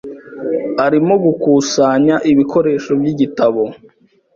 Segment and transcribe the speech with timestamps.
[0.85, 3.63] Arimo gukusanya ibikoresho by'igitabo.